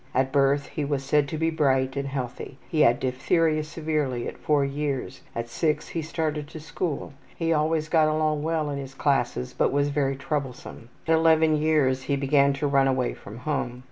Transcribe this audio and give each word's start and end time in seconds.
At 0.15 0.31
birth 0.31 0.69
he 0.69 0.83
was 0.83 1.03
said 1.03 1.27
to 1.27 1.37
be 1.37 1.51
bright 1.51 1.95
and 1.95 2.07
healthy. 2.07 2.57
He 2.67 2.81
had 2.81 2.99
diphtheria 2.99 3.63
severely 3.63 4.27
at 4.27 4.39
4 4.39 4.65
years. 4.65 5.21
At 5.35 5.47
6 5.47 5.89
he 5.89 6.01
started 6.01 6.47
to 6.47 6.59
school. 6.59 7.13
He 7.35 7.53
always 7.53 7.87
got 7.87 8.07
along 8.07 8.41
well 8.41 8.71
in 8.71 8.79
his 8.79 8.95
classes, 8.95 9.53
but 9.55 9.71
was 9.71 9.89
very 9.89 10.15
troublesome. 10.15 10.89
At 11.07 11.13
11 11.13 11.55
years 11.57 12.01
he 12.01 12.15
began 12.15 12.51
to 12.53 12.65
run 12.65 12.87
away 12.87 13.13
from 13.13 13.37
home. 13.45 13.79